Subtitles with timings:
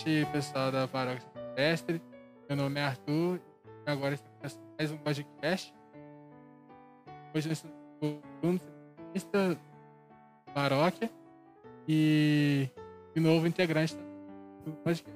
[0.00, 2.00] este pessoal da Paróquia Silvestre.
[2.48, 3.38] Meu nome é Arthur
[3.84, 5.74] agora estamos mais um podcast.
[7.34, 9.58] Hoje nós estamos com Bruno,
[10.54, 11.10] paróquia
[11.86, 12.66] e
[13.14, 13.94] de novo integrante
[14.64, 15.14] do podcast.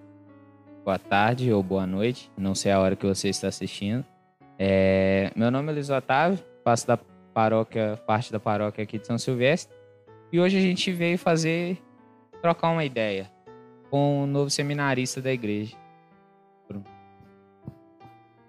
[0.84, 4.04] Boa tarde ou boa noite, não sei a hora que você está assistindo.
[4.58, 6.98] É, meu nome é Luiz Otávio, faço da
[7.32, 9.74] paróquia, parte da paróquia aqui de São Silvestre.
[10.30, 11.82] E hoje a gente veio fazer,
[12.42, 13.32] trocar uma ideia
[13.94, 15.76] com o novo seminarista da igreja.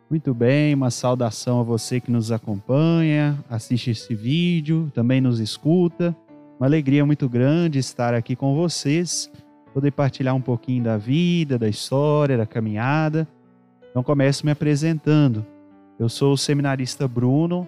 [0.09, 6.16] Muito bem, uma saudação a você que nos acompanha, assiste esse vídeo, também nos escuta.
[6.59, 9.32] Uma alegria muito grande estar aqui com vocês,
[9.71, 13.27] poder partilhar um pouquinho da vida, da história, da caminhada.
[13.91, 15.46] Então começo me apresentando.
[15.99, 17.68] Eu sou o seminarista Bruno,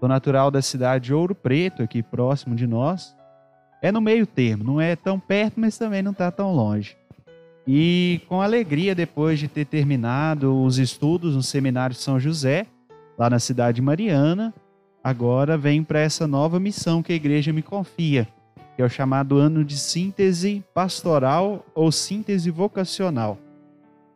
[0.00, 3.14] sou natural da cidade de Ouro Preto, aqui próximo de nós.
[3.82, 6.96] É no meio termo, não é tão perto, mas também não está tão longe.
[7.70, 12.64] E com alegria, depois de ter terminado os estudos no Seminário São José,
[13.18, 14.54] lá na cidade de Mariana,
[15.04, 18.26] agora venho para essa nova missão que a igreja me confia,
[18.74, 23.36] que é o chamado ano de síntese pastoral ou síntese vocacional,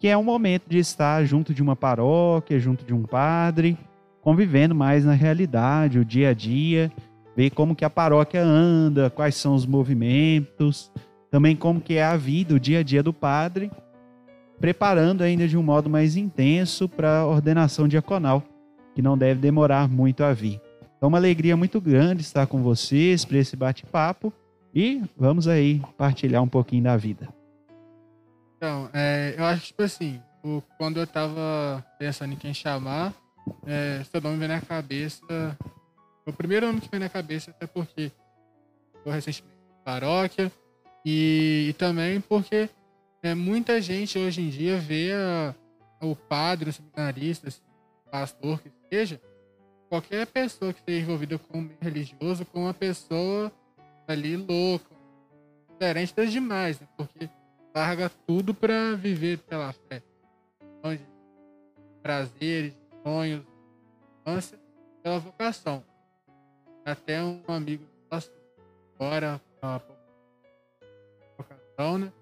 [0.01, 3.77] que é um momento de estar junto de uma paróquia, junto de um padre,
[4.23, 6.91] convivendo mais na realidade, o dia a dia,
[7.37, 10.91] ver como que a paróquia anda, quais são os movimentos,
[11.33, 13.71] também como que é a vida, o dia a dia do padre,
[14.61, 18.45] preparando ainda de um modo mais intenso para a ordenação diaconal,
[18.95, 20.61] que não deve demorar muito a vir.
[20.95, 24.31] Então, uma alegria muito grande estar com vocês para esse bate-papo
[24.75, 27.31] e vamos aí partilhar um pouquinho da vida.
[28.59, 30.21] Então, é, eu acho que, tipo assim,
[30.77, 33.15] quando eu estava pensando em quem chamar,
[33.67, 35.57] é, seu nome veio na cabeça.
[36.27, 38.13] O primeiro nome que veio na cabeça, até porque
[39.05, 40.53] eu recentemente paróquia,
[41.05, 42.69] e, e também porque
[43.23, 45.55] é, muita gente hoje em dia vê a,
[46.01, 47.49] o padre, o seminarista,
[48.07, 49.21] o pastor que seja,
[49.89, 53.53] qualquer pessoa que esteja envolvida com meio religioso, com uma pessoa
[54.09, 54.91] ali louca,
[55.71, 56.89] diferente das demais, né?
[56.97, 57.29] porque
[57.75, 60.03] larga tudo para viver pela fé.
[60.79, 61.07] Então, de
[62.03, 62.75] prazeres,
[63.05, 63.45] sonhos,
[64.21, 64.59] infância,
[65.03, 65.85] pela vocação.
[66.85, 68.31] Até um amigo nosso,
[68.99, 69.41] agora,
[71.83, 72.13] pouco né?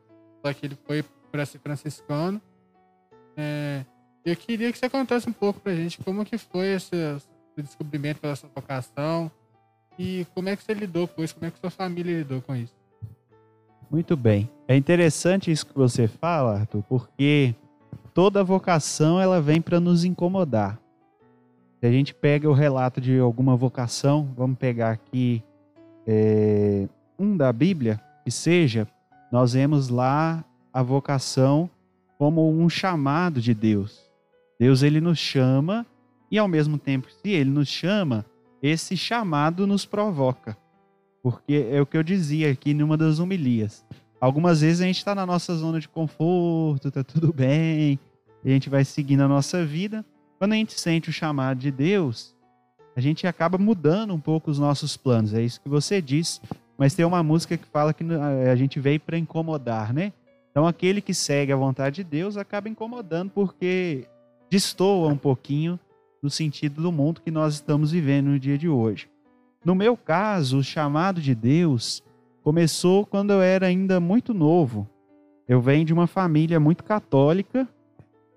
[0.44, 2.40] Só que ele foi para ser franciscano.
[3.36, 3.84] É,
[4.24, 8.20] eu queria que você contasse um pouco pra gente como que foi esse, esse descobrimento
[8.20, 9.30] pela sua vocação
[9.98, 12.56] e como é que você lidou com isso, como é que sua família lidou com
[12.56, 12.74] isso.
[13.90, 14.48] Muito bem.
[14.68, 17.54] É interessante isso que você fala, Arthur, porque
[18.14, 20.78] toda vocação ela vem para nos incomodar.
[21.80, 25.42] Se a gente pega o relato de alguma vocação, vamos pegar aqui
[26.06, 26.86] é,
[27.18, 28.86] um da Bíblia, que seja,
[29.30, 31.70] nós vemos lá a vocação
[32.18, 34.00] como um chamado de Deus.
[34.58, 35.86] Deus ele nos chama
[36.30, 38.24] e ao mesmo tempo se ele nos chama,
[38.62, 40.56] esse chamado nos provoca.
[41.22, 43.84] Porque é o que eu dizia aqui numa das humilhas.
[44.20, 47.98] Algumas vezes a gente está na nossa zona de conforto, está tudo bem,
[48.44, 50.04] a gente vai seguindo a nossa vida.
[50.38, 52.34] Quando a gente sente o chamado de Deus,
[52.96, 55.32] a gente acaba mudando um pouco os nossos planos.
[55.34, 56.40] É isso que você disse
[56.80, 58.02] mas tem uma música que fala que
[58.50, 60.14] a gente veio para incomodar, né?
[60.50, 64.06] Então aquele que segue a vontade de Deus acaba incomodando porque
[64.50, 65.78] destoa um pouquinho
[66.22, 69.10] do sentido do mundo que nós estamos vivendo no dia de hoje.
[69.62, 72.02] No meu caso, o chamado de Deus
[72.42, 74.88] começou quando eu era ainda muito novo.
[75.46, 77.68] Eu venho de uma família muito católica,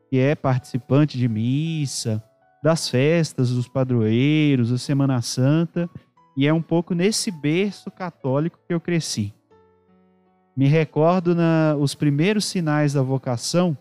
[0.09, 2.21] que é participante de missa,
[2.61, 5.89] das festas dos padroeiros, da Semana Santa,
[6.35, 9.33] e é um pouco nesse berço católico que eu cresci.
[10.55, 13.77] Me recordo na, os primeiros sinais da vocação,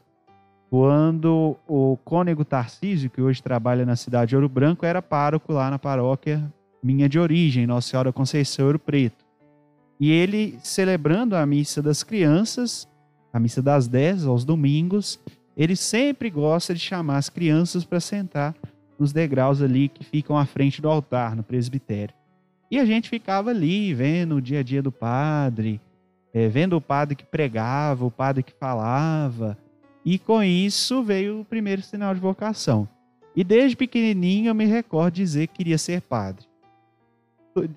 [0.70, 5.70] quando o cônego Tarcísio, que hoje trabalha na cidade de Ouro Branco, era pároco lá
[5.70, 6.42] na paróquia
[6.82, 9.24] minha de origem, Nossa Senhora Conceição Ouro Preto.
[10.00, 12.88] E ele, celebrando a missa das crianças,
[13.32, 15.20] a missa das 10 aos domingos,
[15.56, 18.54] ele sempre gosta de chamar as crianças para sentar
[18.98, 22.14] nos degraus ali que ficam à frente do altar, no presbitério.
[22.72, 25.78] E a gente ficava ali vendo o dia a dia do padre,
[26.32, 29.58] é, vendo o padre que pregava, o padre que falava.
[30.02, 32.88] E com isso veio o primeiro sinal de vocação.
[33.36, 36.46] E desde pequenininho eu me recordo dizer que queria ser padre.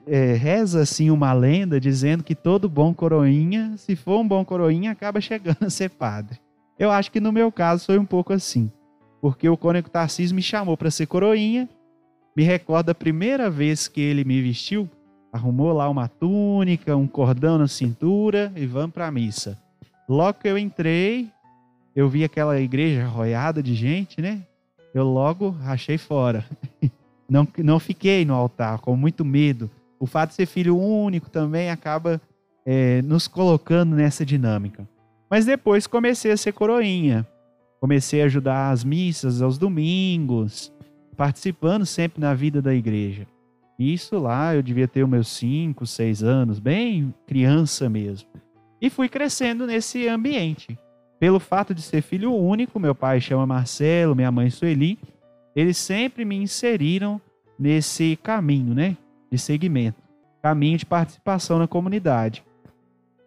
[0.08, 4.92] É, reza assim uma lenda dizendo que todo bom coroinha, se for um bom coroinha,
[4.92, 6.40] acaba chegando a ser padre.
[6.80, 8.72] Eu acho que no meu caso foi um pouco assim,
[9.20, 11.68] porque o cônego Tarcísio me chamou para ser coroinha
[12.36, 14.90] me recordo a primeira vez que ele me vestiu,
[15.32, 19.58] arrumou lá uma túnica, um cordão na cintura e vamos para a missa.
[20.08, 21.30] Logo que eu entrei,
[21.96, 24.42] eu vi aquela igreja roiada de gente, né?
[24.94, 26.46] Eu logo rachei fora.
[27.28, 29.68] Não, não fiquei no altar com muito medo.
[30.00, 32.22] O fato de ser filho único também acaba
[32.64, 34.88] é, nos colocando nessa dinâmica.
[35.28, 37.26] Mas depois comecei a ser coroinha.
[37.82, 40.72] Comecei a ajudar as missas aos domingos,
[41.16, 43.26] participando sempre na vida da igreja.
[43.78, 48.30] Isso lá eu devia ter os meus 5, 6 anos, bem criança mesmo.
[48.82, 50.78] E fui crescendo nesse ambiente.
[51.20, 55.00] Pelo fato de ser filho único, meu pai chama Marcelo, minha mãe Sueli,
[55.56, 57.20] eles sempre me inseriram
[57.58, 58.98] nesse caminho, né,
[59.32, 60.02] de segmento,
[60.42, 62.44] caminho de participação na comunidade.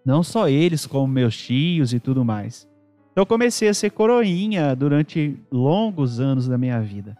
[0.05, 2.69] Não só eles, como meus tios e tudo mais.
[3.12, 7.17] Então comecei a ser coroinha durante longos anos da minha vida.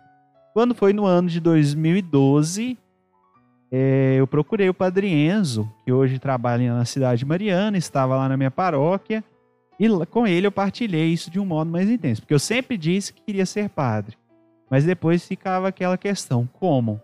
[0.58, 2.76] Quando foi no ano de 2012,
[3.70, 8.28] é, eu procurei o Padre Enzo, que hoje trabalha na cidade de Mariana, estava lá
[8.28, 9.22] na minha paróquia,
[9.78, 13.12] e com ele eu partilhei isso de um modo mais intenso, porque eu sempre disse
[13.12, 14.16] que queria ser padre,
[14.69, 17.00] mas depois ficava aquela questão, como?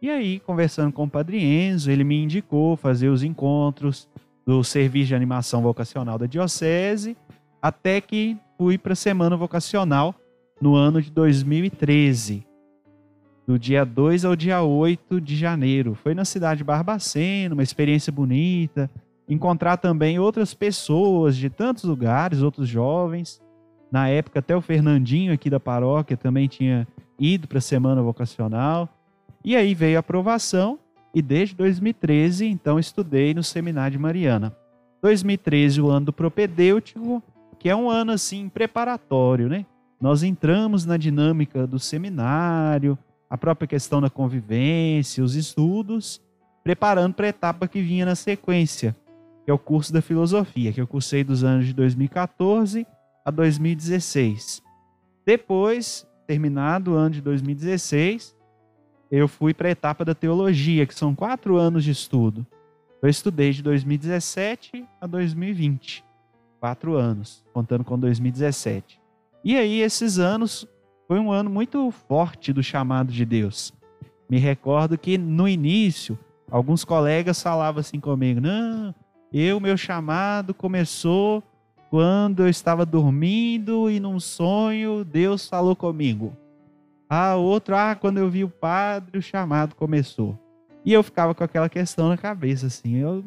[0.00, 4.08] E aí, conversando com o Padre Enzo, ele me indicou fazer os encontros
[4.46, 7.14] do serviço de animação vocacional da Diocese,
[7.60, 10.14] até que fui para a Semana Vocacional
[10.62, 12.48] no ano de 2013
[13.50, 15.96] do dia 2 ao dia 8 de janeiro.
[15.96, 18.88] Foi na cidade de Barbacena, uma experiência bonita.
[19.28, 23.42] Encontrar também outras pessoas de tantos lugares, outros jovens.
[23.90, 26.86] Na época, até o Fernandinho aqui da paróquia também tinha
[27.18, 28.88] ido para a semana vocacional.
[29.44, 30.78] E aí veio a aprovação,
[31.12, 34.56] e desde 2013, então, estudei no Seminário de Mariana.
[35.02, 37.20] 2013, o ano do propedêutico,
[37.58, 39.66] que é um ano assim preparatório, né?
[40.00, 42.96] Nós entramos na dinâmica do seminário,
[43.30, 46.20] a própria questão da convivência, os estudos,
[46.64, 48.94] preparando para a etapa que vinha na sequência,
[49.44, 52.84] que é o curso da filosofia, que eu cursei dos anos de 2014
[53.24, 54.60] a 2016.
[55.24, 58.36] Depois, terminado o ano de 2016,
[59.10, 62.44] eu fui para a etapa da teologia, que são quatro anos de estudo.
[63.00, 66.04] Eu estudei de 2017 a 2020,
[66.58, 69.00] quatro anos, contando com 2017.
[69.42, 70.68] E aí, esses anos
[71.10, 73.74] foi um ano muito forte do chamado de Deus.
[74.28, 76.16] Me recordo que no início,
[76.48, 78.94] alguns colegas falavam assim comigo: não,
[79.32, 81.42] eu, meu chamado começou
[81.90, 86.32] quando eu estava dormindo e num sonho Deus falou comigo.
[87.08, 90.38] Ah, outro, ah, quando eu vi o padre, o chamado começou.
[90.84, 92.98] E eu ficava com aquela questão na cabeça, assim.
[92.98, 93.24] Eu,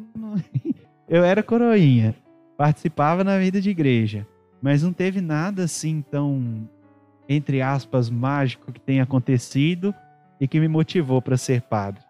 [1.06, 2.14] eu era coroinha,
[2.56, 4.26] participava na vida de igreja,
[4.62, 6.66] mas não teve nada assim tão
[7.28, 9.94] entre aspas, mágico que tem acontecido
[10.40, 12.02] e que me motivou para ser padre.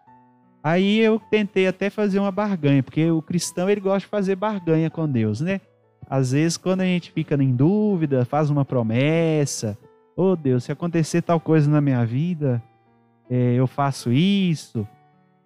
[0.63, 4.89] Aí eu tentei até fazer uma barganha, porque o cristão ele gosta de fazer barganha
[4.89, 5.61] com Deus, né?
[6.09, 9.77] Às vezes, quando a gente fica em dúvida, faz uma promessa,
[10.15, 12.61] oh Deus, se acontecer tal coisa na minha vida,
[13.29, 14.87] é, eu faço isso.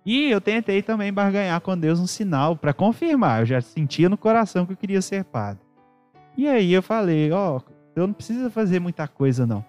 [0.05, 3.41] E eu tentei também barganhar com Deus um sinal para confirmar.
[3.41, 5.61] Eu já sentia no coração que eu queria ser padre.
[6.37, 9.63] E aí eu falei, ó, oh, então não precisa fazer muita coisa, não.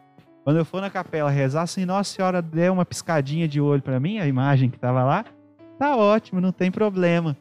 [0.44, 4.00] Quando eu for na capela rezar, se Nossa Senhora der uma piscadinha de olho para
[4.00, 5.24] mim, a imagem que estava lá,
[5.78, 7.36] tá ótimo, não tem problema.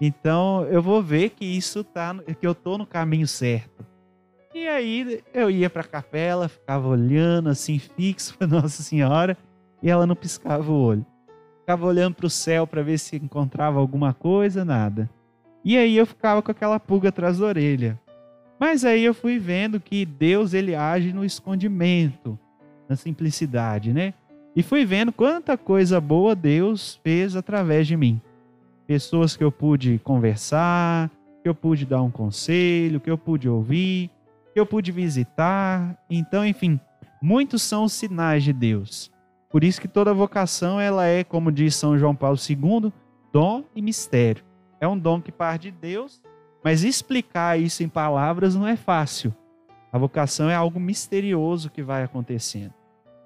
[0.00, 3.84] Então eu vou ver que isso tá, que eu tô no caminho certo.
[4.54, 9.36] E aí eu ia para a capela, ficava olhando assim fixo para Nossa Senhora
[9.82, 11.04] e ela não piscava o olho.
[11.60, 15.10] Ficava olhando para o céu para ver se encontrava alguma coisa, nada.
[15.64, 18.00] E aí eu ficava com aquela pulga atrás da orelha.
[18.58, 22.38] Mas aí eu fui vendo que Deus ele age no escondimento,
[22.88, 24.14] na simplicidade, né?
[24.56, 28.20] E fui vendo quanta coisa boa Deus fez através de mim.
[28.86, 31.10] Pessoas que eu pude conversar,
[31.42, 34.10] que eu pude dar um conselho, que eu pude ouvir,
[34.52, 35.98] que eu pude visitar.
[36.08, 36.78] Então, enfim,
[37.20, 39.10] muitos são os sinais de Deus.
[39.50, 42.92] Por isso que toda vocação ela é, como diz São João Paulo II,
[43.32, 44.44] dom e mistério.
[44.80, 46.22] É um dom que parte de Deus
[46.64, 49.34] mas explicar isso em palavras não é fácil.
[49.92, 52.72] A vocação é algo misterioso que vai acontecendo.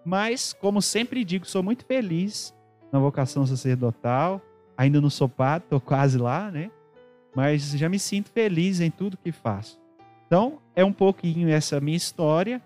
[0.05, 2.53] Mas, como sempre digo, sou muito feliz
[2.93, 4.43] na vocação sacerdotal.
[4.77, 6.71] Ainda não sou padre, estou quase lá, né?
[7.35, 9.81] Mas já me sinto feliz em tudo que faço.
[10.27, 12.61] Então, é um pouquinho essa minha história.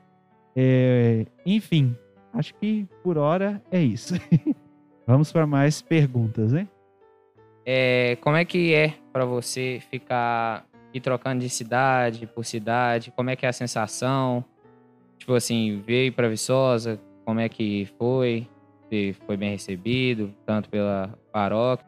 [0.56, 1.96] É, enfim,
[2.32, 4.14] acho que por hora é isso.
[5.06, 6.66] Vamos para mais perguntas, né?
[7.64, 10.64] É, como é que é para você ficar
[10.94, 13.12] e trocando de cidade por cidade?
[13.14, 14.44] Como é que é a sensação?
[15.18, 18.48] Tipo assim, veio para Viçosa, como é que foi?
[18.88, 21.86] Se foi bem recebido, tanto pela paróquia?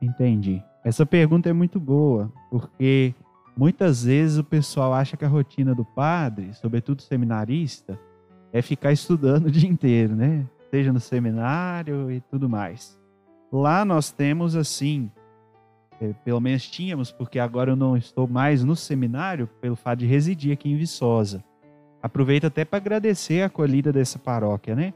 [0.00, 0.62] Entendi.
[0.84, 3.14] Essa pergunta é muito boa, porque
[3.56, 7.98] muitas vezes o pessoal acha que a rotina do padre, sobretudo seminarista,
[8.52, 10.46] é ficar estudando o dia inteiro, né?
[10.70, 12.98] Seja no seminário e tudo mais.
[13.50, 15.10] Lá nós temos assim,
[16.24, 20.52] pelo menos tínhamos, porque agora eu não estou mais no seminário pelo fato de residir
[20.52, 21.42] aqui em Viçosa.
[22.02, 24.94] Aproveito até para agradecer a acolhida dessa paróquia, né?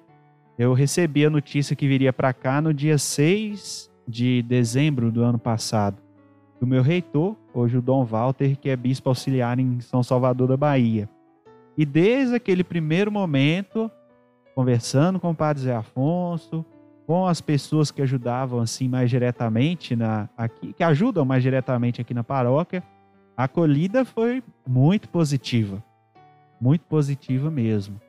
[0.57, 5.39] Eu recebi a notícia que viria para cá no dia 6 de dezembro do ano
[5.39, 6.01] passado,
[6.61, 10.57] do meu reitor, hoje o Dom Walter, que é bispo auxiliar em São Salvador da
[10.57, 11.09] Bahia.
[11.77, 13.91] E desde aquele primeiro momento,
[14.55, 16.65] conversando com o Padre Zé Afonso,
[17.07, 22.15] com as pessoas que ajudavam assim mais diretamente na aqui, que ajudam mais diretamente aqui
[22.15, 22.83] na paróquia,
[23.37, 25.83] a acolhida foi muito positiva,
[26.61, 28.01] muito positiva mesmo.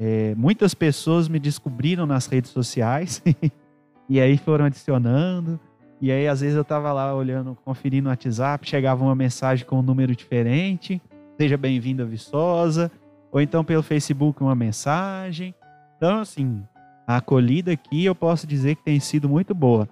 [0.00, 3.22] É, muitas pessoas me descobriram nas redes sociais
[4.08, 5.60] e aí foram adicionando.
[6.00, 9.78] E aí, às vezes, eu estava lá olhando, conferindo o WhatsApp, chegava uma mensagem com
[9.78, 11.00] um número diferente.
[11.38, 12.90] Seja bem-vindo a Viçosa.
[13.30, 15.54] Ou então pelo Facebook uma mensagem.
[15.96, 16.64] Então, assim,
[17.06, 19.88] a acolhida aqui eu posso dizer que tem sido muito boa.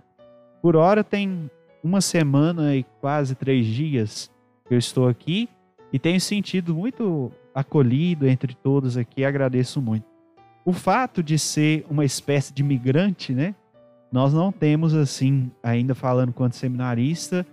[0.63, 1.51] Por hora tem
[1.83, 4.31] uma semana e quase três dias
[4.67, 5.49] que eu estou aqui
[5.93, 10.07] e tenho sentido muito acolhido entre todos aqui, agradeço muito.
[10.65, 13.55] O fato de ser uma espécie de migrante, né?
[14.13, 17.47] Nós não temos assim, ainda falando quanto seminarista,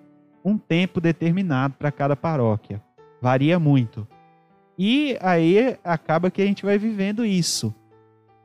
[0.44, 2.82] um tempo determinado para cada paróquia.
[3.22, 4.08] Varia muito.
[4.78, 7.74] E aí acaba que a gente vai vivendo isso.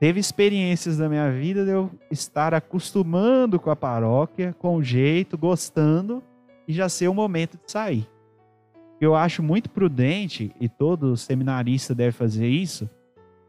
[0.03, 5.39] Teve experiências da minha vida de eu estar acostumando com a paróquia, com o jeito,
[5.39, 6.21] gostando,
[6.67, 8.09] e já ser o momento de sair
[9.05, 12.89] eu acho muito prudente, e todo seminarista deve fazer isso,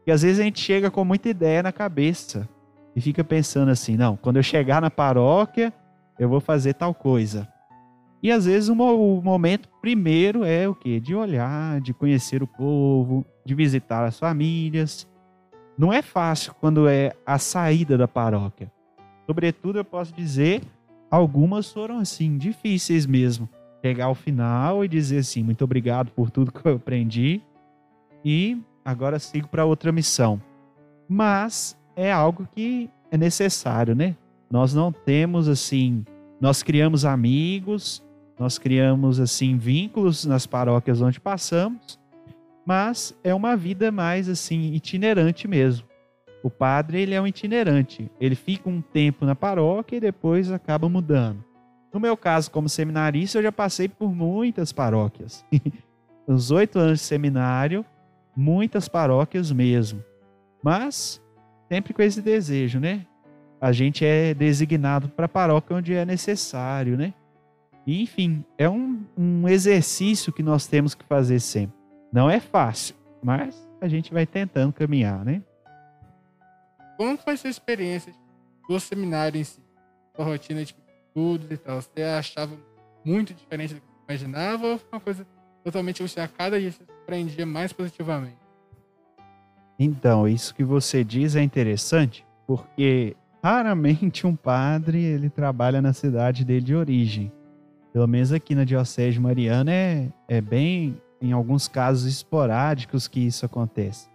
[0.04, 2.48] que às vezes a gente chega com muita ideia na cabeça
[2.94, 5.72] e fica pensando assim: não, quando eu chegar na paróquia,
[6.18, 7.48] eu vou fazer tal coisa.
[8.22, 10.98] E às vezes o, momento primeiro é o quê?
[10.98, 15.06] De olhar, de conhecer o povo, de visitar as famílias.
[15.76, 18.70] Não é fácil quando é a saída da paróquia.
[19.26, 20.62] Sobretudo, eu posso dizer,
[21.10, 23.48] algumas foram assim, difíceis mesmo
[23.84, 27.42] pegar o final e dizer assim: muito obrigado por tudo que eu aprendi
[28.24, 30.40] e agora sigo para outra missão.
[31.06, 34.16] Mas é algo que é necessário, né?
[34.50, 36.02] Nós não temos assim,
[36.40, 38.02] nós criamos amigos,
[38.38, 42.00] nós criamos assim vínculos nas paróquias onde passamos,
[42.64, 45.86] mas é uma vida mais assim itinerante mesmo.
[46.42, 50.88] O padre ele é um itinerante, ele fica um tempo na paróquia e depois acaba
[50.88, 51.44] mudando.
[51.92, 55.44] No meu caso, como seminarista, eu já passei por muitas paróquias.
[56.26, 57.84] Os oito anos de seminário,
[58.36, 60.02] muitas paróquias mesmo.
[60.62, 61.22] Mas
[61.68, 63.06] sempre com esse desejo, né?
[63.60, 67.14] A gente é designado para a paróquia onde é necessário, né?
[67.86, 71.83] Enfim, é um, um exercício que nós temos que fazer sempre.
[72.14, 75.42] Não é fácil, mas a gente vai tentando caminhar, né?
[76.96, 78.14] Como foi sua experiência
[78.68, 79.60] do seminário em si?
[80.16, 80.76] A rotina de
[81.08, 82.56] estudos e tal, você achava
[83.04, 85.26] muito diferente do que imaginava ou foi uma coisa
[85.64, 88.38] totalmente você a cada dia se surpreendia mais positivamente?
[89.76, 96.44] Então, isso que você diz é interessante, porque raramente um padre ele trabalha na cidade
[96.44, 97.32] dele de origem.
[97.92, 103.46] Pelo menos aqui na Diocese Mariana é, é bem, em alguns casos esporádicos que isso
[103.46, 104.08] acontece.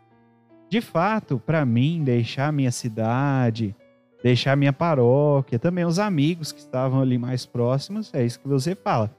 [0.70, 3.75] De fato, para mim, deixar minha cidade,
[4.24, 8.75] deixar minha paróquia, também os amigos que estavam ali mais próximos, é isso que você
[8.75, 9.10] fala.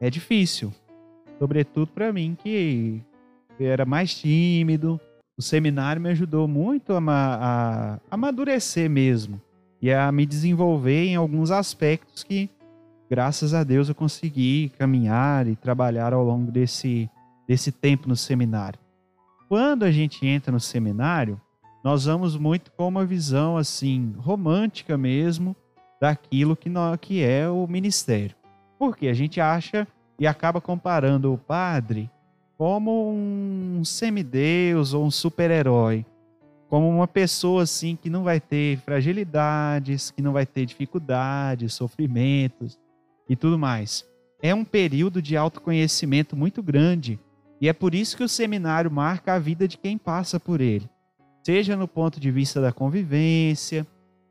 [0.00, 0.72] É difícil,
[1.38, 3.02] sobretudo para mim que
[3.60, 4.98] era mais tímido.
[5.36, 9.40] O seminário me ajudou muito a, a, a amadurecer mesmo
[9.82, 12.48] e a me desenvolver em alguns aspectos que,
[13.10, 17.10] graças a Deus, eu consegui caminhar e trabalhar ao longo desse,
[17.46, 18.78] desse tempo no seminário.
[19.48, 21.40] Quando a gente entra no seminário,
[21.82, 25.54] nós vamos muito com uma visão assim romântica mesmo
[26.00, 28.34] daquilo que, nós, que é o ministério.
[28.78, 29.86] Porque a gente acha
[30.18, 32.10] e acaba comparando o padre
[32.56, 36.06] como um semideus ou um super-herói,
[36.68, 42.78] como uma pessoa assim que não vai ter fragilidades, que não vai ter dificuldades, sofrimentos
[43.28, 44.06] e tudo mais.
[44.42, 47.18] É um período de autoconhecimento muito grande
[47.64, 50.88] e é por isso que o seminário marca a vida de quem passa por ele
[51.44, 53.86] seja no ponto de vista da convivência,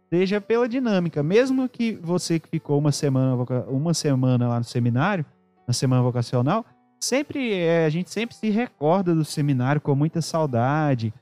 [0.10, 1.22] seja pela dinâmica.
[1.22, 3.36] Mesmo que você que ficou uma semana,
[3.68, 5.24] uma semana lá no seminário,
[5.68, 6.66] na semana vocacional,
[7.00, 11.14] sempre é, a gente sempre se recorda do seminário com muita saudade,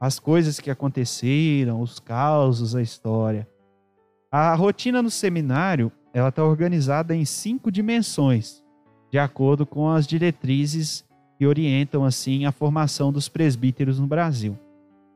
[0.00, 3.46] as coisas que aconteceram, os causos, a história.
[4.32, 8.64] A rotina no seminário ela está organizada em cinco dimensões.
[9.12, 11.05] de acordo com as diretrizes
[11.38, 14.58] que orientam assim a formação dos presbíteros no Brasil.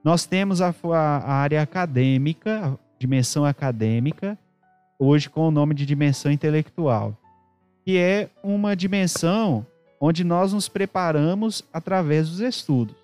[0.04, 4.38] Nós temos a, a área acadêmica, a dimensão acadêmica,
[4.98, 7.16] hoje com o nome de dimensão intelectual,
[7.84, 9.66] que é uma dimensão
[10.00, 12.96] onde nós nos preparamos através dos estudos.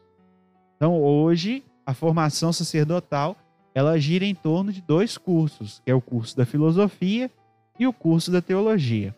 [0.76, 3.36] Então, hoje, a formação sacerdotal,
[3.74, 7.30] ela gira em torno de dois cursos, que é o curso da filosofia
[7.78, 9.14] e o curso da teologia.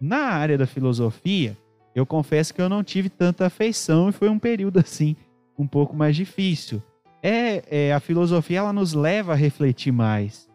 [0.00, 1.56] Na área da filosofia,
[1.94, 5.16] eu confesso que eu não tive tanta afeição e foi um período assim
[5.56, 6.82] um pouco mais difícil.
[7.22, 10.50] É, é, a filosofia ela nos leva a refletir mais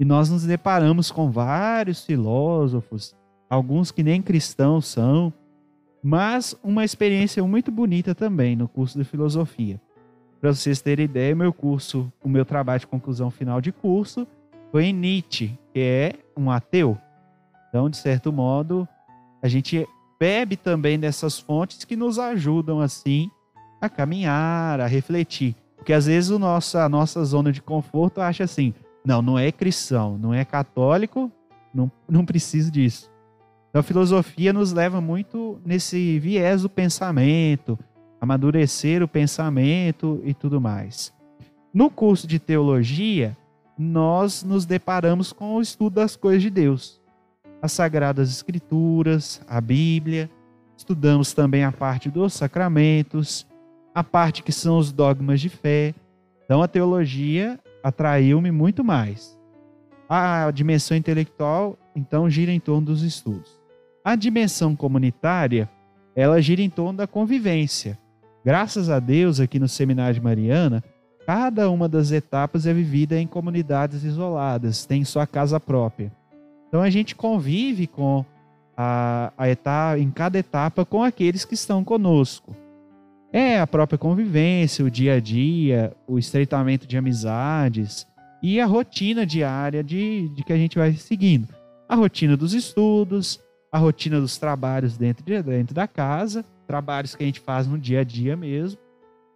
[0.00, 3.14] e nós nos deparamos com vários filósofos,
[3.50, 5.32] alguns que nem cristãos são,
[6.02, 9.80] mas uma experiência muito bonita também no curso de filosofia.
[10.40, 14.26] Para vocês terem ideia, meu curso, o meu trabalho de conclusão final de curso
[14.70, 16.96] foi em Nietzsche, que é um ateu.
[17.68, 18.88] Então, de certo modo,
[19.42, 19.86] a gente
[20.18, 23.30] bebe também dessas fontes que nos ajudam assim
[23.80, 25.54] a caminhar, a refletir.
[25.76, 29.52] Porque às vezes o nosso, a nossa zona de conforto acha assim: não, não é
[29.52, 31.30] cristão, não é católico,
[31.72, 33.10] não, não preciso disso.
[33.70, 37.78] Então a filosofia nos leva muito nesse viés do pensamento,
[38.20, 41.12] amadurecer o pensamento e tudo mais.
[41.72, 43.36] No curso de teologia,
[43.78, 47.00] nós nos deparamos com o estudo das coisas de Deus
[47.60, 50.30] as Sagradas Escrituras, a Bíblia,
[50.76, 53.46] estudamos também a parte dos sacramentos,
[53.94, 55.94] a parte que são os dogmas de fé.
[56.44, 59.38] Então a teologia atraiu-me muito mais.
[60.08, 63.60] A dimensão intelectual, então, gira em torno dos estudos.
[64.04, 65.68] A dimensão comunitária,
[66.14, 67.98] ela gira em torno da convivência.
[68.44, 70.82] Graças a Deus, aqui no Seminário de Mariana,
[71.26, 76.10] cada uma das etapas é vivida em comunidades isoladas, tem sua casa própria.
[76.68, 78.24] Então a gente convive com
[78.76, 82.54] a, a etapa, em cada etapa com aqueles que estão conosco.
[83.32, 88.06] É a própria convivência, o dia a dia, o estreitamento de amizades
[88.42, 91.48] e a rotina diária de, de que a gente vai seguindo.
[91.88, 93.40] A rotina dos estudos,
[93.72, 97.78] a rotina dos trabalhos dentro, de, dentro da casa, trabalhos que a gente faz no
[97.78, 98.78] dia a dia mesmo,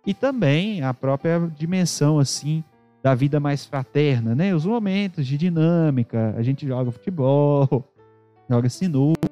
[0.06, 2.62] e também a própria dimensão assim
[3.02, 4.54] da vida mais fraterna, né?
[4.54, 7.84] Os momentos de dinâmica, a gente joga futebol,
[8.48, 9.28] joga sinuca,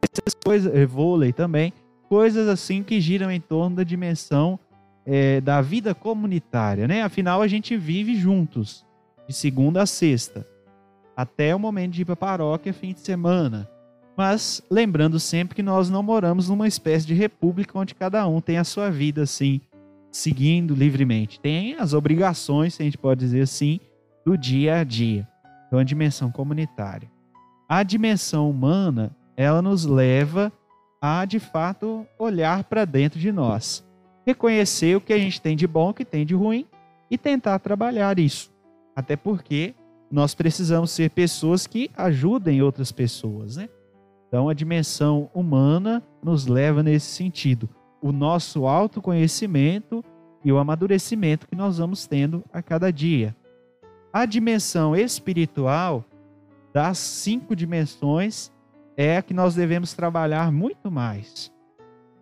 [0.00, 1.72] essas coisas, eh, vôlei também,
[2.08, 4.58] coisas assim que giram em torno da dimensão
[5.04, 7.02] é, da vida comunitária, né?
[7.02, 8.86] Afinal, a gente vive juntos,
[9.26, 10.46] de segunda a sexta,
[11.16, 13.68] até o momento de ir para a paróquia fim de semana.
[14.16, 18.58] Mas lembrando sempre que nós não moramos numa espécie de república onde cada um tem
[18.58, 19.60] a sua vida assim
[20.14, 21.40] seguindo livremente.
[21.40, 23.80] Tem as obrigações, se a gente pode dizer assim,
[24.24, 25.28] do dia a dia.
[25.66, 27.10] Então, a dimensão comunitária.
[27.68, 30.52] A dimensão humana, ela nos leva
[31.02, 33.84] a, de fato, olhar para dentro de nós.
[34.24, 36.64] Reconhecer o que a gente tem de bom, o que tem de ruim
[37.10, 38.52] e tentar trabalhar isso.
[38.94, 39.74] Até porque
[40.08, 43.68] nós precisamos ser pessoas que ajudem outras pessoas, né?
[44.28, 47.68] Então, a dimensão humana nos leva nesse sentido
[48.04, 50.04] o nosso autoconhecimento
[50.44, 53.34] e o amadurecimento que nós vamos tendo a cada dia.
[54.12, 56.04] A dimensão espiritual
[56.70, 58.52] das cinco dimensões
[58.94, 61.50] é a que nós devemos trabalhar muito mais.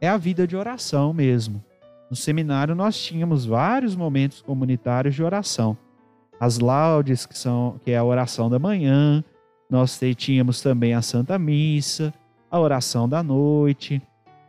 [0.00, 1.60] É a vida de oração mesmo.
[2.08, 5.76] No seminário nós tínhamos vários momentos comunitários de oração.
[6.38, 9.24] As laudes, que, são, que é a oração da manhã,
[9.68, 12.14] nós tínhamos também a Santa Missa,
[12.48, 14.00] a oração da noite,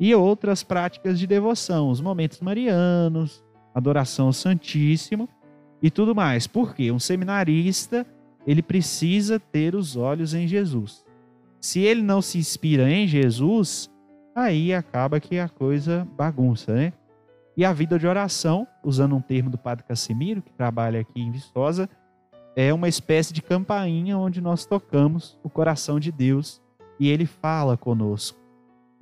[0.04, 3.42] e outras práticas de devoção, os momentos marianos,
[3.74, 5.30] adoração ao Santíssimo
[5.82, 6.46] e tudo mais.
[6.46, 8.06] Porque um seminarista,
[8.46, 11.06] ele precisa ter os olhos em Jesus.
[11.62, 13.90] Se ele não se inspira em Jesus,
[14.36, 16.92] aí acaba que a coisa bagunça, né?
[17.56, 21.32] E a vida de oração, usando um termo do Padre Casimiro, que trabalha aqui em
[21.32, 21.90] Viçosa,
[22.58, 26.62] é uma espécie de campainha onde nós tocamos o coração de Deus
[27.00, 28.43] e ele fala conosco.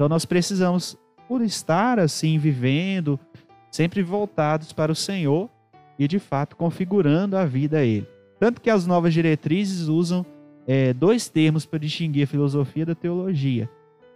[0.02, 3.20] Então nós precisamos, por estar assim, vivendo,
[3.70, 5.48] sempre voltados para o Senhor
[6.00, 8.08] e de fato configurando a vida a Ele.
[8.40, 10.26] Tanto que as novas diretrizes usam
[10.66, 13.70] é, dois termos para distinguir a filosofia da teologia.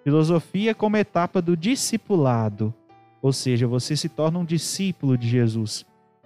[0.03, 2.73] Filosofia como etapa do discipulado,
[3.21, 5.85] ou seja, você se torna um discípulo de Jesus,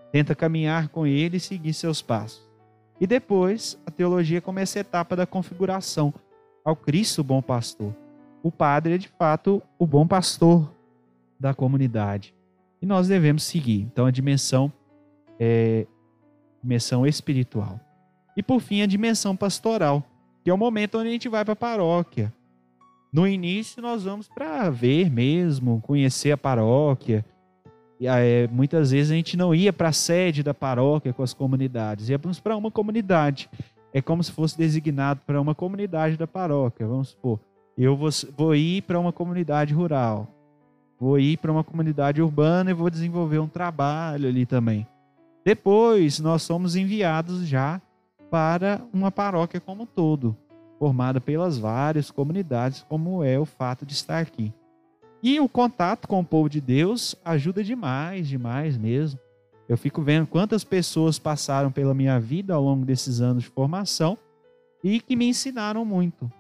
[0.10, 2.50] tenta caminhar com ele e seguir seus passos.
[2.98, 6.14] E depois, a teologia como essa etapa da configuração
[6.64, 7.94] ao Cristo bom pastor
[8.44, 10.72] o padre é de fato o bom pastor
[11.40, 12.34] da comunidade.
[12.82, 13.82] E nós devemos seguir.
[13.82, 14.72] Então, a dimensão
[15.40, 15.86] é
[16.62, 17.80] dimensão espiritual.
[18.36, 20.04] E por fim, a dimensão pastoral,
[20.44, 22.34] que é o momento onde a gente vai para a paróquia.
[23.12, 27.26] No início, nós vamos para ver mesmo, conhecer a paróquia.
[28.00, 31.34] E, é, muitas vezes a gente não ia para a sede da paróquia com as
[31.34, 33.50] comunidades, íamos para uma comunidade.
[33.92, 36.88] É como se fosse designado para uma comunidade da paróquia.
[36.88, 37.40] Vamos supor,
[37.84, 40.28] eu vou, vou ir para uma comunidade rural,
[41.00, 44.86] vou ir para uma comunidade urbana e vou desenvolver um trabalho ali também.
[45.46, 47.82] Depois, nós somos enviados já
[48.30, 50.36] para uma paróquia como um todo
[50.80, 54.54] formada pelas várias comunidades, como é o fato de estar aqui.
[55.22, 59.20] E o contato com o povo de Deus ajuda demais, demais mesmo.
[59.68, 64.18] Eu fico vendo quantas pessoas passaram pela minha vida ao longo desses anos de formação
[64.82, 66.32] e que me ensinaram muito,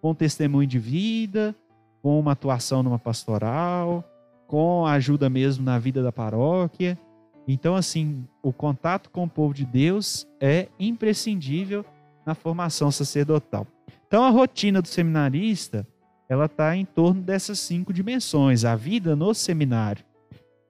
[0.00, 1.54] com testemunho de vida,
[2.02, 4.04] com uma atuação numa pastoral,
[4.46, 6.98] com ajuda mesmo na vida da paróquia.
[7.46, 11.84] Então, assim, o contato com o povo de Deus é imprescindível
[12.24, 13.66] na formação sacerdotal.
[14.06, 15.86] Então a rotina do seminarista
[16.28, 20.04] ela está em torno dessas cinco dimensões, a vida no seminário.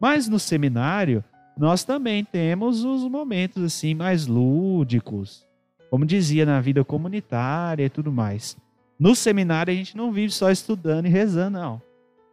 [0.01, 1.23] Mas no seminário
[1.57, 5.47] nós também temos os momentos assim mais lúdicos,
[5.91, 8.57] como dizia na vida comunitária e tudo mais.
[9.01, 11.83] No seminário a gente não vive só estudando e rezando, não.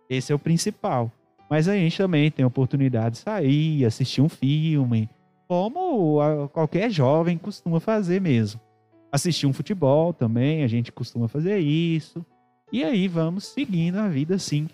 [0.09, 1.11] Esse é o principal.
[1.49, 5.09] Mas a gente também tem a oportunidade de sair, assistir um filme,
[5.47, 8.59] como qualquer jovem costuma fazer mesmo
[9.11, 12.25] assistir um futebol também, a gente costuma fazer isso.
[12.71, 14.67] E aí vamos seguindo a vida assim.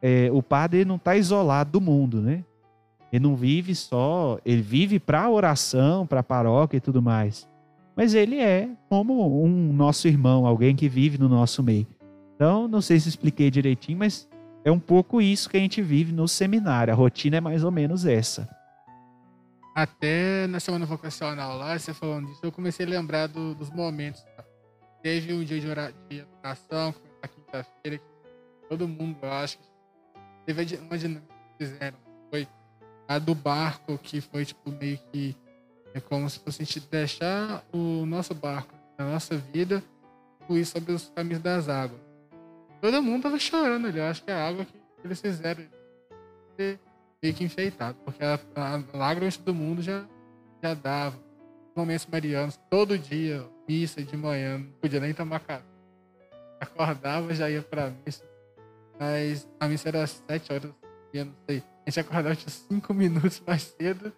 [0.00, 2.44] É, o padre não está isolado do mundo, né?
[3.12, 7.48] Ele não vive só, ele vive para a oração, para a paróquia e tudo mais.
[7.96, 11.86] Mas ele é como um nosso irmão, alguém que vive no nosso meio.
[12.34, 14.28] Então, não sei se expliquei direitinho, mas
[14.64, 16.92] é um pouco isso que a gente vive no seminário.
[16.92, 18.48] A rotina é mais ou menos essa
[19.74, 24.22] até na semana vocacional lá, você falando disso, eu comecei a lembrar do, dos momentos.
[24.36, 24.44] Tá?
[25.02, 29.58] Teve um dia de, oração, na quinta-feira, que todo mundo, eu acho
[30.44, 31.98] teve uma dinâmica que fizeram.
[32.30, 32.48] Foi
[33.08, 35.36] a do barco, que foi tipo meio que
[35.94, 39.82] é como se fosse a gente deixar o nosso barco, a nossa vida,
[40.46, 42.00] fluir sobre os caminhos das águas.
[42.80, 45.64] Todo mundo tava chorando ali, eu acho que é a água que eles fizeram
[47.22, 50.04] meio que enfeitado, porque a, a lágrimas do mundo já,
[50.62, 51.16] já dava.
[51.74, 55.64] Momentos marianos, todo dia, missa de manhã, não podia nem tomar café.
[56.60, 58.24] Acordava, já ia pra missa.
[59.00, 60.70] Mas a missa era às sete horas,
[61.14, 61.62] eu não sei.
[61.86, 64.12] A gente acordava tinha cinco minutos mais cedo.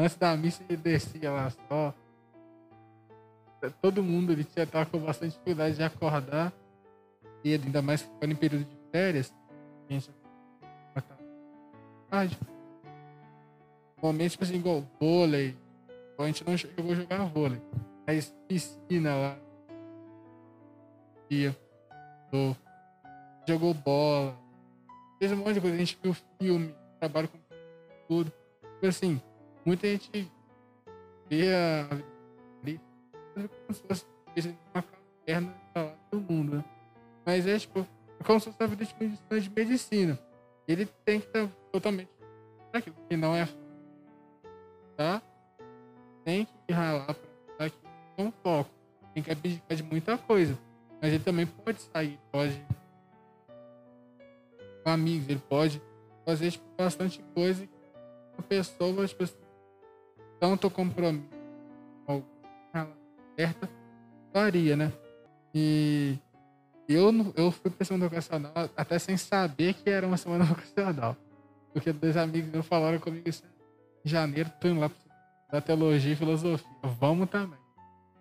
[0.00, 1.94] Antes da missa e descia lá só.
[3.82, 6.54] Todo mundo ele tinha tava com bastante dificuldade de acordar.
[7.44, 9.30] E ainda mais foi em período de férias.
[9.88, 10.10] A gente
[12.08, 12.38] tarde.
[14.00, 15.54] Momentos, tipo assim, igual vôlei.
[16.18, 17.60] A gente não chegou a jogar vôlei.
[18.06, 19.38] Mas piscina lá.
[21.28, 21.54] Ia.
[23.46, 24.34] Jogou bola.
[25.18, 25.76] Fez um monte de coisa.
[25.76, 27.38] A gente viu filme, trabalho com
[28.08, 28.32] tudo.
[28.62, 29.20] Tipo assim,
[29.64, 30.30] muita gente
[31.28, 31.88] vê a
[32.62, 32.80] ali
[33.34, 34.06] como se fosse
[34.74, 35.54] uma caverna
[36.10, 36.64] do mundo, né?
[37.24, 37.86] Mas é tipo,
[38.18, 40.18] é como se fosse a vida de medicina
[40.68, 42.10] ele tem que estar totalmente
[42.72, 43.48] aquilo que não é
[45.00, 45.22] tá?
[46.24, 47.14] Tem que ralar
[47.56, 47.78] para aqui
[48.16, 48.70] com foco.
[49.14, 50.58] Tem que abdicar de muita coisa.
[51.00, 52.62] Mas ele também pode sair, pode
[54.84, 55.80] com amigos, ele pode
[56.26, 57.72] fazer tipo, bastante coisa que
[58.38, 59.24] a pessoa, tipo,
[60.40, 61.28] tanto compromisso
[62.06, 62.24] com
[63.36, 63.68] certa
[64.32, 64.92] faria, né?
[65.54, 66.18] E
[66.88, 71.16] eu, eu fui pra semana vocacional até sem saber que era uma semana vocacional.
[71.72, 73.44] Porque dois amigos meus falaram comigo assim,
[74.04, 74.90] em janeiro, tô indo lá
[75.50, 76.66] da teologia e filosofia.
[76.82, 77.58] Vamos também.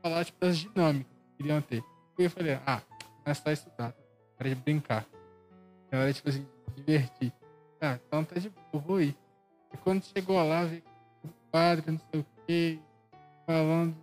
[0.02, 1.84] Falar tipo das dinâmicas que queriam ter.
[2.18, 2.82] E eu falei, ah,
[3.26, 3.94] mas tá estudar.
[4.38, 5.06] Era de brincar.
[5.92, 7.34] Era tipo assim, divertir.
[7.82, 9.16] Ah, então tá de boa, vou ir.
[9.74, 10.89] E quando chegou lá, o
[11.52, 12.80] padre, não sei o quê,
[13.46, 13.96] falando.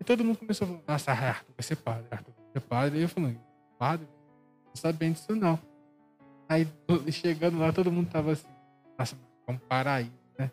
[0.00, 2.98] E todo mundo começou a falar, nossa, Arthur vai ser padre, Arthur vai ser padre.
[2.98, 3.40] E eu falando,
[3.78, 4.06] padre,
[4.66, 5.58] não sabendo disso não.
[6.48, 6.66] Aí
[7.10, 8.46] chegando lá, todo mundo tava assim,
[8.98, 9.16] nossa,
[9.46, 10.50] é um paraíso, né?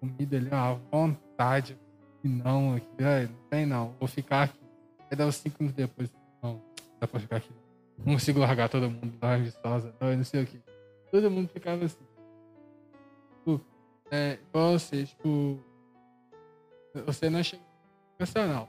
[0.00, 1.78] Comida ali, uma vontade.
[2.24, 4.58] E não, aqui, não tem não, vou ficar aqui.
[5.10, 6.60] Aí dá uns cinco minutos depois, não,
[7.00, 7.52] dá pra ficar aqui.
[7.98, 10.60] Não consigo largar todo mundo lá vistosa, não, não sei o que.
[11.10, 12.04] Todo mundo ficava assim.
[13.38, 13.64] Tipo,
[14.10, 15.58] é, você, tipo,
[17.04, 17.42] você não é
[18.18, 18.68] nacional,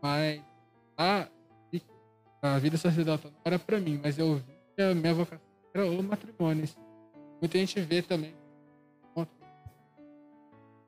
[0.00, 0.42] mas
[0.98, 1.28] lá
[2.42, 5.86] a vida sacerdotal não era para mim, mas eu vi que a minha vocação era
[5.86, 6.68] o matrimônio.
[7.40, 8.34] Muita gente vê também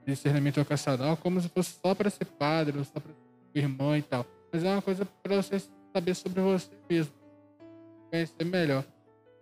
[0.06, 4.02] discernimento vocacional como se fosse só para ser padre, ou só para ser irmão e
[4.02, 4.26] tal.
[4.52, 7.12] Mas é uma coisa para você saber sobre você mesmo.
[8.10, 8.84] conhecer melhor.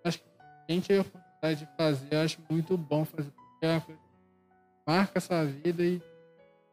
[0.05, 0.25] Acho que
[0.69, 4.01] quem tiver a oportunidade de fazer, eu acho muito bom fazer, porque é uma coisa
[4.87, 6.03] marca a sua vida e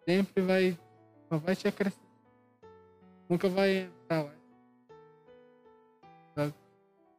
[0.05, 0.77] sempre vai,
[1.29, 2.07] só vai te acrescentar.
[3.29, 4.33] Nunca vai entrar lá.
[6.35, 6.53] Sabe?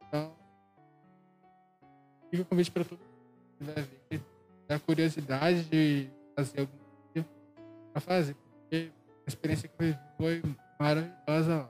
[0.07, 0.33] Então,
[2.31, 3.09] fica o convite para todo mundo
[3.59, 4.21] que quiser ver,
[4.67, 6.73] ter a curiosidade de fazer algum
[7.13, 7.25] dia
[7.91, 8.89] para fazer, porque
[9.25, 10.41] a experiência que eu vivi foi
[10.79, 11.69] maravilhosa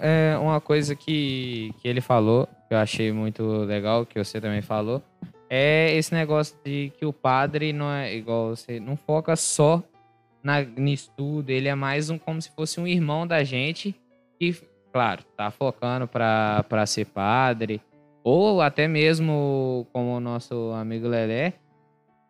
[0.00, 0.32] é.
[0.32, 4.60] É uma coisa que, que ele falou, que eu achei muito legal, que você também
[4.60, 5.02] falou,
[5.50, 9.82] é esse negócio de que o padre não é igual você, não foca só
[10.42, 13.94] na, nisso tudo, ele é mais um como se fosse um irmão da gente
[14.38, 14.56] que,
[14.92, 17.80] claro, tá focando para ser padre,
[18.22, 21.54] ou até mesmo como o nosso amigo Lelé,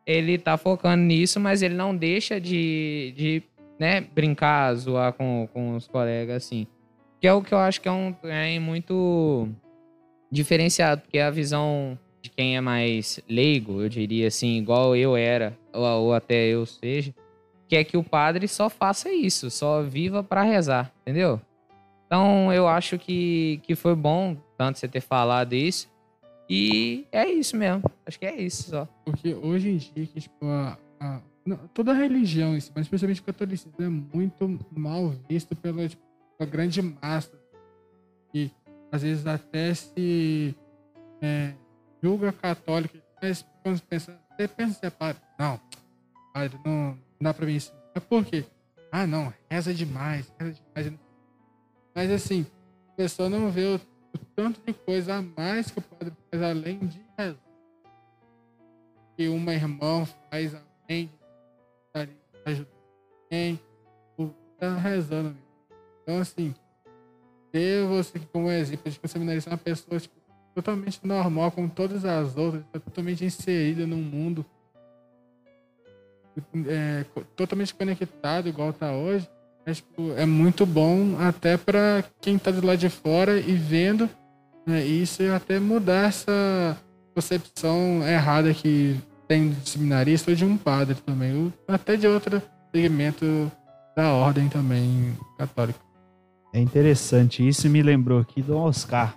[0.07, 3.43] ele tá focando nisso, mas ele não deixa de, de
[3.79, 6.67] né, brincar, zoar com, com os colegas, assim.
[7.21, 9.49] Que é o que eu acho que é um é muito
[10.31, 15.57] diferenciado, porque a visão de quem é mais leigo, eu diria assim, igual eu era,
[15.73, 17.15] ou, ou até eu seja,
[17.67, 21.41] que é que o padre só faça isso, só viva para rezar, entendeu?
[22.07, 25.89] Então eu acho que, que foi bom tanto você ter falado isso.
[26.49, 27.83] E é isso mesmo.
[28.07, 28.89] Acho que é isso só.
[29.05, 33.25] Porque hoje em dia, que, tipo, a, a, não, toda a religião, mas especialmente o
[33.25, 36.03] catolicismo, é muito mal visto pela, tipo,
[36.51, 37.39] grande massa.
[38.33, 38.51] E
[38.91, 40.55] às vezes até se
[41.21, 41.53] é,
[42.03, 45.23] julga católico, mas quando pensa, você pensa se é padre.
[45.39, 45.61] Não,
[46.33, 47.73] padre, não, não dá pra mim isso.
[47.95, 48.45] Mas por quê?
[48.91, 51.01] Ah, não, reza demais, reza demais.
[51.95, 52.47] Mas assim,
[52.93, 56.43] a pessoa não vê o, o tanto de coisa a mais que o padre faz
[56.43, 57.39] além de rezar.
[59.17, 61.13] Que uma irmã faz além de
[61.87, 62.79] estar ali ajudando
[63.29, 63.61] alguém,
[64.59, 65.37] tá rezando.
[66.03, 66.55] Então, assim,
[67.53, 70.18] ter você como exemplo de que o seminarista é uma pessoa tipo,
[70.63, 74.45] totalmente normal, como todas as outras, tá totalmente inserida no mundo,
[76.67, 77.05] é,
[77.37, 79.29] totalmente conectado, igual tá hoje,
[79.65, 84.11] é, tipo, é muito bom até para quem tá do lado de fora e vendo
[84.67, 86.77] né, isso e até mudar essa
[87.15, 92.43] concepção errada que tem de seminarista ou de um padre também, ou até de outro
[92.75, 93.51] segmento
[93.95, 95.79] da ordem também católica.
[96.53, 99.15] É interessante, isso me lembrou aqui do Oscar,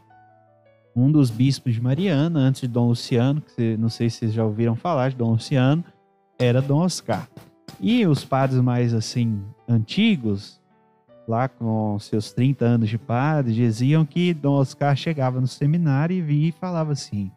[0.95, 4.45] um dos bispos de Mariana, antes de Dom Luciano, que não sei se vocês já
[4.45, 5.83] ouviram falar de Dom Luciano,
[6.37, 7.27] era Dom Oscar.
[7.79, 10.59] E os padres mais assim antigos,
[11.27, 16.21] lá com seus 30 anos de padre, diziam que Dom Oscar chegava no seminário e
[16.21, 17.31] via e falava assim: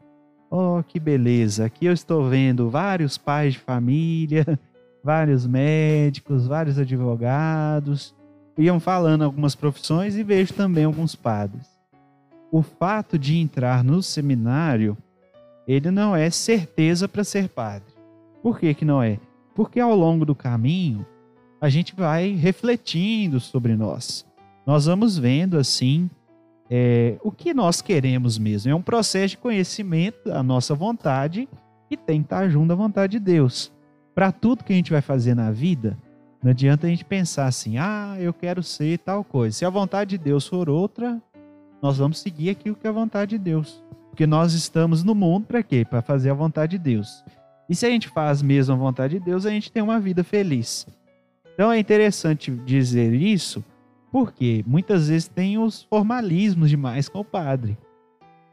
[0.50, 1.66] "Oh, que beleza!
[1.66, 4.58] Aqui eu estou vendo vários pais de família,
[5.02, 8.14] vários médicos, vários advogados,
[8.58, 11.73] iam falando algumas profissões e vejo também alguns padres.
[12.54, 14.96] O fato de entrar no seminário,
[15.66, 17.92] ele não é certeza para ser padre.
[18.44, 19.18] Por que, que não é?
[19.56, 21.04] Porque ao longo do caminho,
[21.60, 24.24] a gente vai refletindo sobre nós.
[24.64, 26.08] Nós vamos vendo assim
[26.70, 28.70] é, o que nós queremos mesmo.
[28.70, 31.48] É um processo de conhecimento da nossa vontade
[31.90, 33.72] e tem que estar junto à vontade de Deus.
[34.14, 35.98] Para tudo que a gente vai fazer na vida,
[36.40, 39.56] não adianta a gente pensar assim, ah, eu quero ser tal coisa.
[39.56, 41.20] Se a vontade de Deus for outra,
[41.84, 43.84] nós vamos seguir aquilo que é a vontade de Deus.
[44.08, 45.84] Porque nós estamos no mundo para quê?
[45.84, 47.22] Para fazer a vontade de Deus.
[47.68, 50.24] E se a gente faz mesmo a vontade de Deus, a gente tem uma vida
[50.24, 50.86] feliz.
[51.52, 53.62] Então é interessante dizer isso,
[54.10, 57.76] porque muitas vezes tem os formalismos demais com o padre.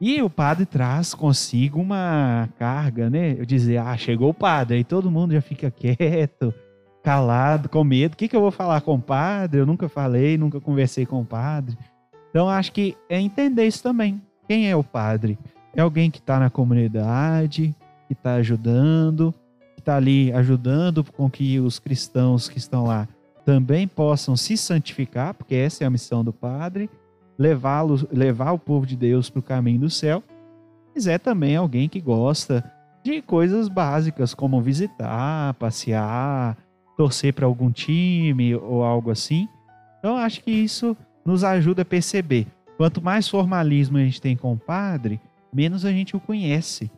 [0.01, 3.37] E o padre traz consigo uma carga, né?
[3.39, 6.53] Eu dizer, ah, chegou o padre, aí todo mundo já fica quieto,
[7.01, 8.13] calado, com medo.
[8.13, 9.61] O que, que eu vou falar com o padre?
[9.61, 11.77] Eu nunca falei, nunca conversei com o padre.
[12.31, 14.19] Então, acho que é entender isso também.
[14.47, 15.37] Quem é o padre?
[15.75, 17.75] É alguém que está na comunidade,
[18.07, 19.33] que está ajudando,
[19.75, 23.07] que está ali ajudando com que os cristãos que estão lá
[23.45, 26.89] também possam se santificar, porque essa é a missão do padre,
[27.37, 30.23] levá-lo, levar o povo de Deus para o caminho do céu.
[30.93, 32.63] Mas é também alguém que gosta
[33.03, 36.57] de coisas básicas, como visitar, passear,
[36.95, 39.47] torcer para algum time ou algo assim.
[39.99, 42.47] Então acho que isso nos ajuda a perceber.
[42.77, 45.19] Quanto mais formalismo a gente tem com o padre,
[45.53, 46.91] menos a gente o conhece.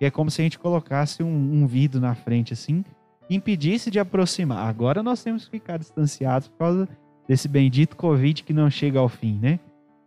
[0.00, 2.84] E é como se a gente colocasse um, um vidro na frente assim,
[3.28, 4.68] impedisse de aproximar.
[4.68, 6.88] Agora nós temos que ficar distanciados por causa
[7.26, 9.58] desse bendito Covid que não chega ao fim, né?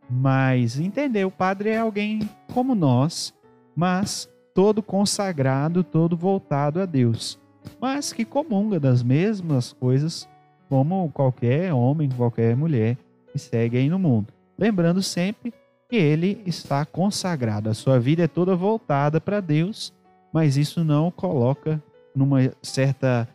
[0.10, 3.34] Mas entender, o padre é alguém como nós,
[3.76, 7.40] mas todo consagrado, todo voltado a Deus
[7.80, 10.28] mas que comunga das mesmas coisas
[10.68, 12.98] como qualquer homem, qualquer mulher
[13.40, 14.28] segue aí no mundo.
[14.58, 15.54] lembrando sempre
[15.90, 19.92] que ele está consagrado, a sua vida é toda voltada para Deus,
[20.32, 21.82] mas isso não o coloca
[22.16, 23.28] numa certa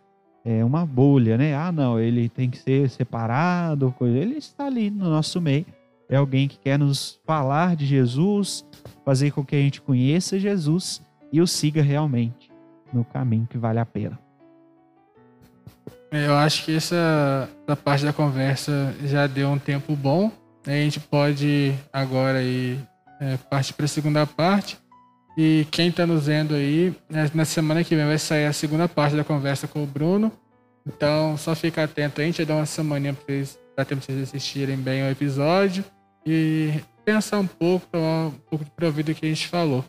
[0.45, 1.55] é, uma bolha, né?
[1.57, 4.17] Ah, não, ele tem que ser separado, coisa.
[4.19, 5.67] Ele está ali no nosso meio.
[6.09, 8.65] É alguém que quer nos falar de Jesus,
[9.05, 12.51] fazer com que a gente conheça Jesus e o siga realmente
[12.93, 14.24] no caminho que vale a pena.
[16.23, 20.31] Eu acho que essa, essa parte da conversa já deu um tempo bom.
[20.65, 22.79] A gente pode agora aí
[23.21, 24.79] é, partir para a segunda parte.
[25.37, 28.89] E quem está nos vendo aí, né, na semana que vem vai sair a segunda
[28.89, 30.31] parte da conversa com o Bruno.
[30.87, 34.03] Então, só fica atento aí, a gente vai dar uma semaninha para vocês, dar tempo
[34.03, 35.85] vocês assistirem bem o episódio
[36.25, 36.75] e
[37.05, 39.85] pensar um pouco, tomar um pouco de ouvir do que a gente falou.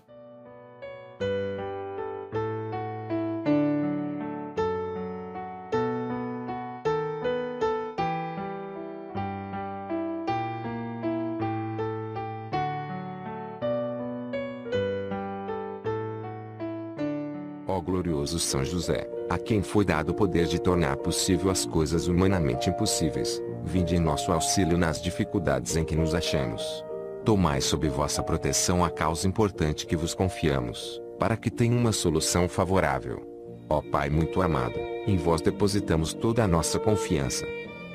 [17.86, 22.70] Glorioso São José, a quem foi dado o poder de tornar possível as coisas humanamente
[22.70, 26.84] impossíveis, vinde em nosso auxílio nas dificuldades em que nos achamos.
[27.24, 32.50] Tomai sob vossa proteção a causa importante que vos confiamos, para que tenha uma solução
[32.50, 33.24] favorável.
[33.70, 37.46] Ó Pai muito amado, em vós depositamos toda a nossa confiança.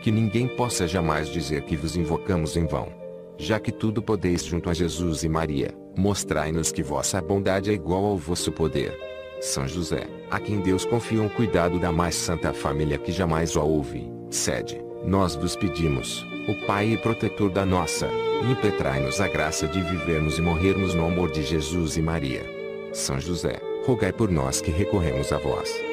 [0.03, 2.89] Que ninguém possa jamais dizer que vos invocamos em vão.
[3.37, 8.05] Já que tudo podeis junto a Jesus e Maria, mostrai-nos que vossa bondade é igual
[8.05, 9.10] ao vosso poder.
[9.41, 13.63] São José, a quem Deus confiou o cuidado da mais santa família que jamais o
[13.63, 18.07] houve, sede, nós vos pedimos, o Pai e protetor da nossa,
[18.51, 22.45] impetrai-nos a graça de vivermos e morrermos no amor de Jesus e Maria.
[22.93, 25.90] São José, rogai por nós que recorremos a vós.